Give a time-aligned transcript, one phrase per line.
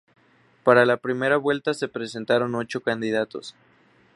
[0.63, 3.53] Para la primera vuelta se presentaron ocho candidatos.